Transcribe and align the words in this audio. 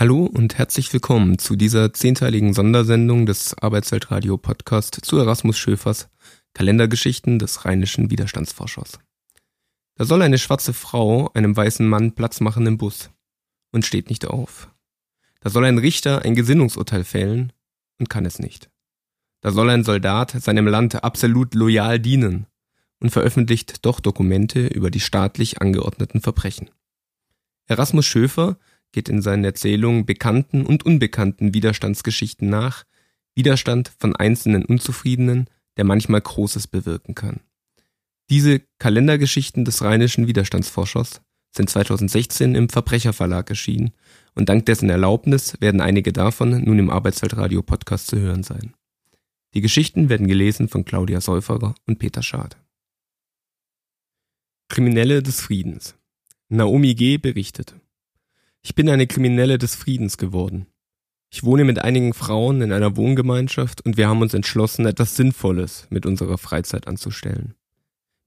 Hallo 0.00 0.26
und 0.26 0.58
herzlich 0.58 0.92
willkommen 0.92 1.40
zu 1.40 1.56
dieser 1.56 1.92
zehnteiligen 1.92 2.54
Sondersendung 2.54 3.26
des 3.26 3.58
Arbeitsweltradio 3.58 4.38
Podcast 4.38 4.94
zu 5.02 5.18
Erasmus 5.18 5.58
Schöfers 5.58 6.08
Kalendergeschichten 6.54 7.40
des 7.40 7.64
rheinischen 7.64 8.08
Widerstandsforschers. 8.08 9.00
Da 9.96 10.04
soll 10.04 10.22
eine 10.22 10.38
schwarze 10.38 10.72
Frau 10.72 11.32
einem 11.34 11.56
weißen 11.56 11.84
Mann 11.84 12.12
Platz 12.12 12.38
machen 12.38 12.64
im 12.68 12.78
Bus 12.78 13.10
und 13.72 13.84
steht 13.84 14.08
nicht 14.08 14.24
auf. 14.28 14.72
Da 15.40 15.50
soll 15.50 15.64
ein 15.64 15.78
Richter 15.78 16.22
ein 16.22 16.36
Gesinnungsurteil 16.36 17.02
fällen 17.02 17.52
und 17.98 18.08
kann 18.08 18.24
es 18.24 18.38
nicht. 18.38 18.70
Da 19.40 19.50
soll 19.50 19.68
ein 19.68 19.82
Soldat 19.82 20.30
seinem 20.30 20.68
Land 20.68 21.02
absolut 21.02 21.56
loyal 21.56 21.98
dienen 21.98 22.46
und 23.00 23.10
veröffentlicht 23.10 23.84
doch 23.84 23.98
Dokumente 23.98 24.68
über 24.68 24.92
die 24.92 25.00
staatlich 25.00 25.60
angeordneten 25.60 26.20
Verbrechen. 26.20 26.70
Erasmus 27.66 28.06
Schöfer 28.06 28.58
geht 28.92 29.08
in 29.08 29.22
seinen 29.22 29.44
Erzählungen 29.44 30.06
bekannten 30.06 30.64
und 30.64 30.84
unbekannten 30.84 31.54
Widerstandsgeschichten 31.54 32.48
nach, 32.48 32.84
Widerstand 33.34 33.92
von 33.98 34.16
einzelnen 34.16 34.64
Unzufriedenen, 34.64 35.48
der 35.76 35.84
manchmal 35.84 36.20
Großes 36.20 36.66
bewirken 36.66 37.14
kann. 37.14 37.40
Diese 38.30 38.60
Kalendergeschichten 38.78 39.64
des 39.64 39.82
rheinischen 39.82 40.26
Widerstandsforschers 40.26 41.22
sind 41.54 41.70
2016 41.70 42.54
im 42.54 42.68
Verbrecherverlag 42.68 43.48
erschienen 43.48 43.92
und 44.34 44.48
dank 44.48 44.66
dessen 44.66 44.90
Erlaubnis 44.90 45.60
werden 45.60 45.80
einige 45.80 46.12
davon 46.12 46.62
nun 46.64 46.78
im 46.78 46.90
Arbeitsweltradio 46.90 47.62
Podcast 47.62 48.08
zu 48.08 48.18
hören 48.18 48.42
sein. 48.42 48.74
Die 49.54 49.62
Geschichten 49.62 50.08
werden 50.08 50.26
gelesen 50.26 50.68
von 50.68 50.84
Claudia 50.84 51.20
Säuferer 51.20 51.74
und 51.86 51.98
Peter 51.98 52.22
Schad. 52.22 52.58
Kriminelle 54.68 55.22
des 55.22 55.40
Friedens. 55.40 55.96
Naomi 56.50 56.94
G. 56.94 57.16
berichtet. 57.16 57.74
Ich 58.68 58.74
bin 58.74 58.90
eine 58.90 59.06
Kriminelle 59.06 59.56
des 59.56 59.74
Friedens 59.74 60.18
geworden. 60.18 60.66
Ich 61.32 61.42
wohne 61.42 61.64
mit 61.64 61.78
einigen 61.78 62.12
Frauen 62.12 62.60
in 62.60 62.70
einer 62.70 62.98
Wohngemeinschaft 62.98 63.82
und 63.86 63.96
wir 63.96 64.08
haben 64.08 64.20
uns 64.20 64.34
entschlossen, 64.34 64.84
etwas 64.84 65.16
Sinnvolles 65.16 65.86
mit 65.88 66.04
unserer 66.04 66.36
Freizeit 66.36 66.86
anzustellen. 66.86 67.54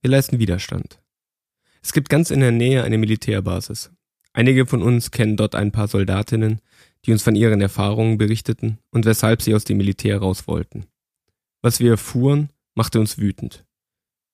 Wir 0.02 0.10
leisten 0.10 0.40
Widerstand. 0.40 1.00
Es 1.84 1.94
gibt 1.94 2.10
ganz 2.10 2.32
in 2.32 2.40
der 2.40 2.52
Nähe 2.52 2.82
eine 2.82 2.98
Militärbasis. 2.98 3.92
Einige 4.34 4.66
von 4.66 4.82
uns 4.82 5.12
kennen 5.12 5.38
dort 5.38 5.54
ein 5.54 5.72
paar 5.72 5.88
Soldatinnen, 5.88 6.60
die 7.06 7.12
uns 7.12 7.22
von 7.22 7.36
ihren 7.36 7.62
Erfahrungen 7.62 8.18
berichteten 8.18 8.80
und 8.90 9.06
weshalb 9.06 9.44
sie 9.44 9.54
aus 9.54 9.64
dem 9.64 9.78
Militär 9.78 10.18
raus 10.18 10.48
wollten. 10.48 10.88
Was 11.62 11.80
wir 11.80 11.92
erfuhren, 11.92 12.50
machte 12.74 13.00
uns 13.00 13.20
wütend. 13.20 13.64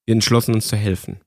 Wir 0.06 0.14
entschlossen 0.14 0.56
uns 0.56 0.70
zu 0.70 0.78
helfen 0.78 1.20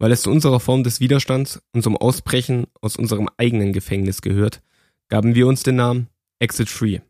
weil 0.00 0.12
es 0.12 0.22
zu 0.22 0.30
unserer 0.30 0.58
Form 0.58 0.82
des 0.82 0.98
Widerstands 0.98 1.62
und 1.72 1.82
zum 1.82 1.96
Ausbrechen 1.96 2.66
aus 2.80 2.96
unserem 2.96 3.28
eigenen 3.36 3.72
Gefängnis 3.72 4.22
gehört, 4.22 4.62
gaben 5.08 5.34
wir 5.34 5.46
uns 5.46 5.62
den 5.62 5.76
Namen 5.76 6.08
Exit 6.40 6.70
Free, 6.70 7.00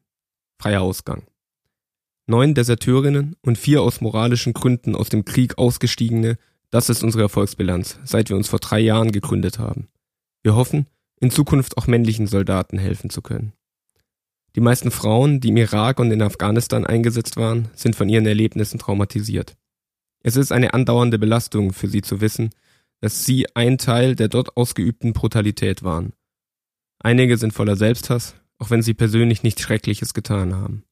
freier 0.60 0.82
Ausgang. 0.82 1.22
Neun 2.26 2.52
Deserteurinnen 2.54 3.36
und 3.42 3.58
vier 3.58 3.82
aus 3.82 4.00
moralischen 4.00 4.54
Gründen 4.54 4.96
aus 4.96 5.08
dem 5.08 5.24
Krieg 5.24 5.56
ausgestiegene, 5.56 6.36
das 6.70 6.90
ist 6.90 7.04
unsere 7.04 7.22
Erfolgsbilanz, 7.22 8.00
seit 8.04 8.28
wir 8.28 8.36
uns 8.36 8.48
vor 8.48 8.58
drei 8.58 8.80
Jahren 8.80 9.12
gegründet 9.12 9.60
haben. 9.60 9.88
Wir 10.42 10.56
hoffen, 10.56 10.86
in 11.20 11.30
Zukunft 11.30 11.78
auch 11.78 11.86
männlichen 11.86 12.26
Soldaten 12.26 12.78
helfen 12.78 13.08
zu 13.08 13.22
können. 13.22 13.52
Die 14.56 14.60
meisten 14.60 14.90
Frauen, 14.90 15.38
die 15.38 15.48
im 15.48 15.56
Irak 15.58 16.00
und 16.00 16.10
in 16.10 16.22
Afghanistan 16.22 16.84
eingesetzt 16.84 17.36
waren, 17.36 17.68
sind 17.74 17.94
von 17.94 18.08
ihren 18.08 18.26
Erlebnissen 18.26 18.80
traumatisiert. 18.80 19.56
Es 20.24 20.34
ist 20.34 20.50
eine 20.50 20.74
andauernde 20.74 21.20
Belastung 21.20 21.72
für 21.72 21.86
sie 21.86 22.02
zu 22.02 22.20
wissen, 22.20 22.50
dass 23.00 23.24
sie 23.24 23.46
ein 23.54 23.78
Teil 23.78 24.14
der 24.14 24.28
dort 24.28 24.56
ausgeübten 24.56 25.12
Brutalität 25.12 25.82
waren. 25.82 26.12
Einige 26.98 27.38
sind 27.38 27.52
voller 27.52 27.76
Selbsthass, 27.76 28.34
auch 28.58 28.70
wenn 28.70 28.82
sie 28.82 28.94
persönlich 28.94 29.42
nichts 29.42 29.62
Schreckliches 29.62 30.14
getan 30.14 30.54
haben. 30.54 30.84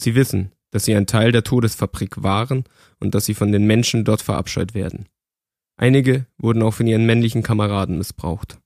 Sie 0.00 0.14
wissen, 0.14 0.52
dass 0.70 0.84
sie 0.84 0.94
ein 0.94 1.06
Teil 1.06 1.32
der 1.32 1.44
Todesfabrik 1.44 2.22
waren 2.22 2.64
und 3.00 3.14
dass 3.14 3.24
sie 3.24 3.34
von 3.34 3.52
den 3.52 3.66
Menschen 3.66 4.04
dort 4.04 4.22
verabscheut 4.22 4.74
werden. 4.74 5.08
Einige 5.76 6.26
wurden 6.36 6.62
auch 6.62 6.74
von 6.74 6.86
ihren 6.86 7.06
männlichen 7.06 7.42
Kameraden 7.42 7.98
missbraucht. 7.98 8.58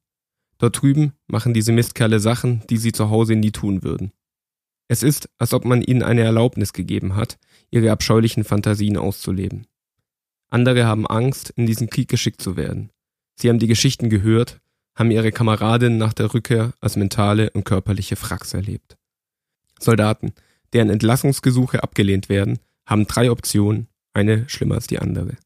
Dort 0.59 0.83
drüben 0.83 1.13
machen 1.27 1.55
diese 1.55 1.73
Mistkerle 1.73 2.19
Sachen, 2.19 2.63
die 2.69 2.79
sie 2.79 2.93
zu 2.93 3.11
Hause 3.11 3.37
nie 3.37 3.53
tun 3.53 3.83
würden. 3.83 4.13
Es 4.89 5.03
ist, 5.03 5.29
als 5.39 5.55
ob 5.55 5.65
man 5.65 5.83
ihnen 5.83 6.03
eine 6.03 6.23
Erlaubnis 6.23 6.73
gegeben 6.73 7.15
hat, 7.15 7.39
ihre 7.71 7.93
abscheulichen 7.93 8.43
Fantasien 8.43 8.97
auszuleben. 8.97 9.67
Andere 10.51 10.87
haben 10.87 11.07
Angst, 11.07 11.51
in 11.51 11.67
diesen 11.67 11.91
Krieg 11.91 12.09
geschickt 12.09 12.41
zu 12.41 12.57
werden. 12.57 12.91
Sie 13.37 13.49
haben 13.49 13.59
die 13.59 13.67
Geschichten 13.67 14.11
gehört, 14.11 14.61
haben 14.95 15.11
ihre 15.11 15.31
Kameradinnen 15.31 15.99
nach 15.99 16.13
der 16.13 16.33
Rückkehr 16.35 16.73
als 16.81 16.97
mentale 16.97 17.51
und 17.51 17.65
körperliche 17.65 18.17
Fracks 18.17 18.55
erlebt. 18.55 18.97
Soldaten, 19.79 20.33
deren 20.73 20.91
Entlassungsgesuche 20.91 21.83
abgelehnt 21.83 22.29
werden, 22.29 22.59
haben 22.87 23.07
drei 23.07 23.31
Optionen, 23.31 23.87
eine 24.13 24.49
schlimmer 24.49 24.77
als 24.77 24.87
die 24.87 24.99
andere. 24.99 25.37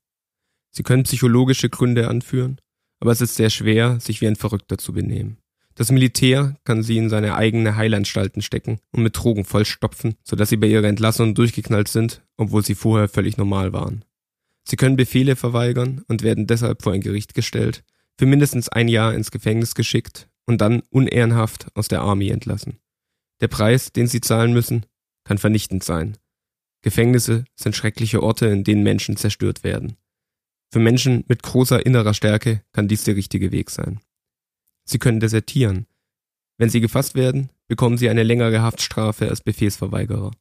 Sie 0.71 0.83
können 0.83 1.03
psychologische 1.03 1.69
Gründe 1.69 2.09
anführen, 2.09 2.59
aber 3.01 3.13
es 3.13 3.21
ist 3.21 3.35
sehr 3.35 3.51
schwer, 3.51 4.01
sich 4.01 4.21
wie 4.21 4.29
ein 4.29 4.37
Verrückter 4.37 4.79
zu 4.79 4.93
benehmen. 4.93 5.37
Das 5.75 5.91
Militär 5.91 6.57
kann 6.65 6.83
sie 6.83 6.99
in 6.99 7.09
seine 7.09 7.35
eigene 7.35 7.77
Heilanstalten 7.77 8.43
stecken 8.43 8.79
und 8.93 9.03
mit 9.03 9.17
Drogen 9.17 9.45
vollstopfen, 9.45 10.15
sodass 10.23 10.51
sie 10.51 10.57
bei 10.57 10.67
ihrer 10.67 10.87
Entlassung 10.87 11.35
durchgeknallt 11.35 11.89
sind, 11.89 12.23
obwohl 12.37 12.65
sie 12.65 12.75
vorher 12.75 13.09
völlig 13.09 13.37
normal 13.37 13.73
waren. 13.73 14.05
Sie 14.65 14.77
können 14.77 14.97
Befehle 14.97 15.37
verweigern 15.37 16.05
und 16.09 16.23
werden 16.23 16.47
deshalb 16.47 16.83
vor 16.83 16.93
ein 16.93 17.01
Gericht 17.01 17.35
gestellt, 17.35 17.85
für 18.19 18.27
mindestens 18.27 18.69
ein 18.69 18.89
Jahr 18.89 19.15
ins 19.15 19.31
Gefängnis 19.31 19.75
geschickt 19.75 20.29
und 20.47 20.61
dann 20.61 20.83
unehrenhaft 20.91 21.67
aus 21.75 21.89
der 21.89 22.03
Army 22.03 22.29
entlassen. 22.29 22.79
Der 23.41 23.49
Preis, 23.49 23.93
den 23.93 24.07
sie 24.07 24.21
zahlen 24.21 24.53
müssen, 24.53 24.87
kann 25.25 25.39
vernichtend 25.39 25.83
sein. 25.83 26.17
Gefängnisse 26.83 27.45
sind 27.55 27.77
schreckliche 27.77 28.23
Orte, 28.23 28.47
in 28.47 28.65
denen 28.65 28.83
Menschen 28.83 29.17
zerstört 29.17 29.65
werden. 29.65 29.97
Für 30.73 30.81
Menschen 30.81 31.25
mit 31.29 31.43
großer 31.43 31.85
innerer 31.85 32.15
Stärke 32.15 32.63
kann 32.73 32.89
dies 32.89 33.05
der 33.05 33.17
richtige 33.17 33.53
Weg 33.53 33.71
sein. 33.71 34.01
Sie 34.85 34.99
können 34.99 35.21
desertieren. 35.21 35.87
Wenn 36.59 36.71
sie 36.71 36.81
gefasst 36.81 37.15
werden, 37.15 37.51
bekommen 37.69 37.99
sie 37.99 38.09
eine 38.09 38.23
längere 38.23 38.63
Haftstrafe 38.63 39.29
als 39.29 39.43
Befehlsverweigerer. 39.43 40.33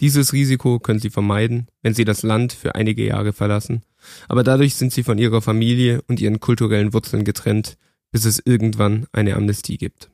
Dieses 0.00 0.32
Risiko 0.32 0.78
können 0.78 1.00
sie 1.00 1.10
vermeiden, 1.10 1.66
wenn 1.82 1.94
sie 1.94 2.04
das 2.04 2.22
Land 2.22 2.52
für 2.52 2.74
einige 2.74 3.04
Jahre 3.04 3.32
verlassen, 3.32 3.82
aber 4.28 4.44
dadurch 4.44 4.76
sind 4.76 4.92
sie 4.92 5.02
von 5.02 5.18
ihrer 5.18 5.42
Familie 5.42 6.02
und 6.02 6.20
ihren 6.20 6.38
kulturellen 6.38 6.92
Wurzeln 6.92 7.24
getrennt, 7.24 7.76
bis 8.12 8.24
es 8.24 8.40
irgendwann 8.44 9.06
eine 9.12 9.34
Amnestie 9.34 9.76
gibt. 9.76 10.10